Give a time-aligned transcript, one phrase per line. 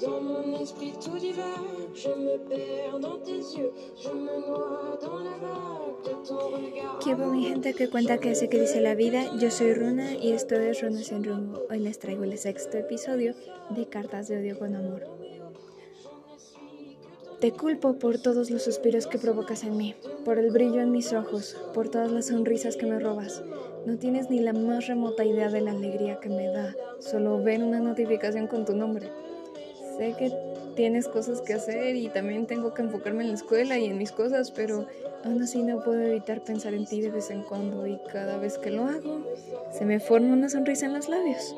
[0.00, 0.26] Dans.
[7.02, 9.36] ¿Qué mi gente que cuenta que hace que dice la vida?
[9.38, 11.62] Yo soy Runa y esto es Runa sin rumbo.
[11.70, 13.34] Hoy les traigo el sexto episodio
[13.70, 15.06] de Cartas de Odio con Amor.
[17.40, 19.94] Te culpo por todos los suspiros que provocas en mí,
[20.24, 23.42] por el brillo en mis ojos, por todas las sonrisas que me robas.
[23.84, 27.62] No tienes ni la más remota idea de la alegría que me da solo ver
[27.62, 29.10] una notificación con tu nombre.
[29.96, 30.30] Sé que
[30.74, 34.12] tienes cosas que hacer y también tengo que enfocarme en la escuela y en mis
[34.12, 34.86] cosas, pero
[35.24, 38.58] aún así no puedo evitar pensar en ti de vez en cuando y cada vez
[38.58, 39.22] que lo hago,
[39.70, 41.56] se me forma una sonrisa en los labios.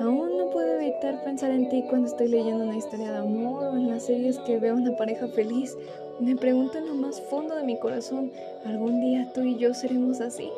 [0.00, 3.76] Aún no puedo evitar pensar en ti cuando estoy leyendo una historia de amor o
[3.76, 5.76] en las series que veo una pareja feliz.
[6.20, 8.32] Me pregunto en lo más fondo de mi corazón,
[8.64, 10.50] ¿algún día tú y yo seremos así?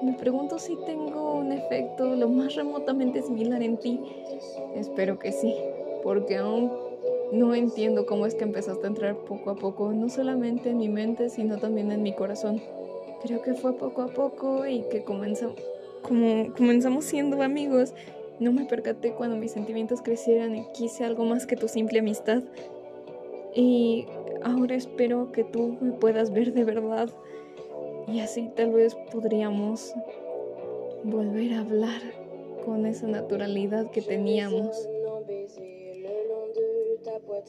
[0.00, 4.00] Me pregunto si tengo un efecto lo más remotamente similar en ti.
[4.76, 5.52] Espero que sí
[6.08, 6.72] porque aún
[7.32, 10.88] no entiendo cómo es que empezaste a entrar poco a poco, no solamente en mi
[10.88, 12.62] mente, sino también en mi corazón.
[13.22, 15.26] Creo que fue poco a poco y que como
[16.56, 17.92] comenzamos siendo amigos,
[18.40, 22.42] no me percaté cuando mis sentimientos crecieran y quise algo más que tu simple amistad.
[23.54, 24.06] Y
[24.42, 27.10] ahora espero que tú me puedas ver de verdad
[28.10, 29.92] y así tal vez podríamos
[31.04, 32.00] volver a hablar
[32.64, 34.88] con esa naturalidad que teníamos.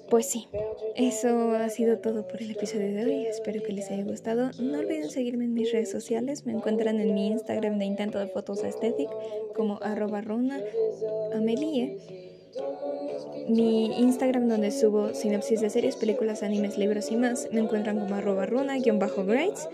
[0.09, 0.47] Pues sí,
[0.95, 3.25] eso ha sido todo por el episodio de hoy.
[3.25, 4.51] Espero que les haya gustado.
[4.59, 6.45] No olviden seguirme en mis redes sociales.
[6.45, 9.09] Me encuentran en mi Instagram de intento de fotos aesthetic
[9.55, 10.59] como arroba runa
[11.33, 11.97] amelie.
[13.47, 17.47] Mi Instagram donde subo sinopsis de series, películas, animes, libros y más.
[17.51, 19.69] Me encuentran como arroba runa-grades.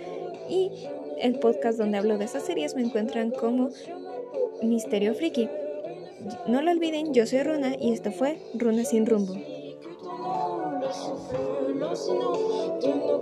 [0.50, 0.72] Y
[1.20, 3.70] el podcast donde hablo de esas series me encuentran como
[4.62, 5.50] Misterio Friki.
[6.48, 9.36] No lo olviden, yo soy Runa y esto fue Runa sin rumbo.
[11.06, 12.34] Le souffle lancinant
[12.82, 13.20] de nos